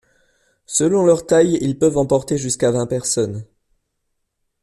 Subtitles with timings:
[0.65, 3.45] Selon leur taille, ils peuvent emporter jusqu'à vingt personnes.